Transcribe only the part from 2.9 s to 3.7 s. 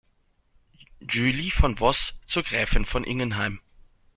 Ingenheim.